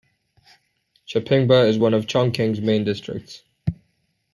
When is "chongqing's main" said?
2.07-2.83